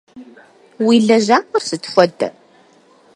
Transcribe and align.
Уи 0.85 0.97
лэжьапӏэр 1.07 1.63
сыт 1.67 1.83
хуэдэ? 1.91 2.29